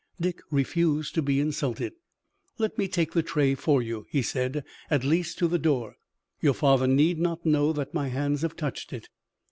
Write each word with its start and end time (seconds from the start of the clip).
Dick 0.19 0.41
refused 0.49 1.13
to 1.13 1.21
be 1.21 1.39
insulted. 1.39 1.93
"Let 2.57 2.75
me 2.75 2.87
take 2.87 3.11
the 3.11 3.21
tray 3.21 3.53
for 3.53 3.83
you," 3.83 4.07
he 4.09 4.23
said, 4.23 4.63
"at 4.89 5.03
least 5.03 5.37
to 5.37 5.47
the 5.47 5.59
door. 5.59 5.95
Your 6.39 6.55
father 6.55 6.87
need 6.87 7.19
not 7.19 7.45
know 7.45 7.71
that 7.73 7.93
my 7.93 8.07
hands 8.07 8.41
have 8.41 8.55
touched 8.55 8.93
it." 8.93 9.09